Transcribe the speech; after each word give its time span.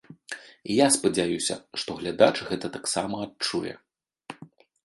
І 0.35 0.71
я 0.77 0.87
спадзяюся, 0.95 1.57
што 1.81 1.97
глядач 2.01 2.33
гэта 2.49 2.73
таксама 2.79 3.15
адчуе. 3.27 3.73